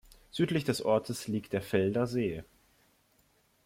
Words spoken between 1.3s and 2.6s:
der Felder See.